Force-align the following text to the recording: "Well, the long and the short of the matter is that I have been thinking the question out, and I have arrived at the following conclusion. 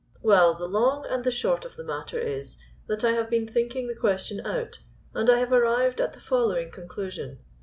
"Well, 0.23 0.55
the 0.55 0.65
long 0.65 1.05
and 1.05 1.23
the 1.23 1.29
short 1.29 1.63
of 1.63 1.75
the 1.75 1.83
matter 1.83 2.17
is 2.17 2.57
that 2.87 3.03
I 3.03 3.11
have 3.11 3.29
been 3.29 3.47
thinking 3.47 3.85
the 3.87 3.93
question 3.95 4.43
out, 4.43 4.79
and 5.13 5.29
I 5.29 5.37
have 5.37 5.51
arrived 5.53 6.01
at 6.01 6.13
the 6.13 6.19
following 6.19 6.71
conclusion. 6.71 7.37